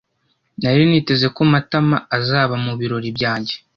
Nari 0.61 0.83
niteze 0.89 1.27
ko 1.35 1.41
Matama 1.53 1.97
azaba 2.17 2.53
mubirori 2.65 3.09
byanjye. 3.17 3.53